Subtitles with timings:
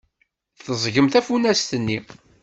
[0.63, 1.99] Teẓẓgem tafunast-nni.